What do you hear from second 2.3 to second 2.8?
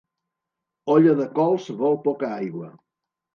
aigua.